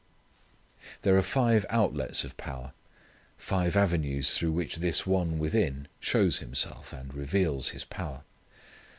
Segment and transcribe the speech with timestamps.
[1.03, 2.73] There are five outlets of power:
[3.37, 8.23] five avenues through which this One within shows Himself, and reveals His power.